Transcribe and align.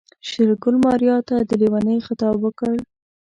شېرګل 0.27 0.75
ماريا 0.85 1.17
ته 1.27 1.35
د 1.49 1.51
ليونۍ 1.61 1.97
خطاب 2.07 2.35
وکړ. 2.41 2.73